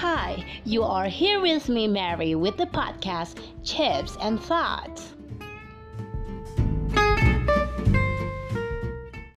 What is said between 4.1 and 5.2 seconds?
and Thoughts.